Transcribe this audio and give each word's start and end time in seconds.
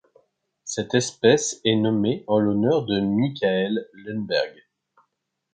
Cette 0.63 0.95
espèce 0.95 1.61
est 1.63 1.75
nommée 1.75 2.23
en 2.25 2.39
l'honneur 2.39 2.85
de 2.87 2.99
Mikael 2.99 3.87
Lundberg. 3.93 4.57